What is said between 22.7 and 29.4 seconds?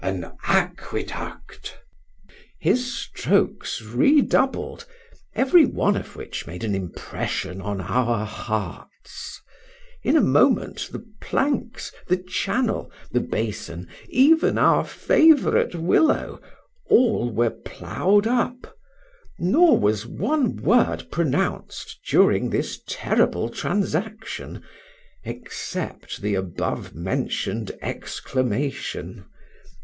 terrible transaction, except the above mentioned exclamation.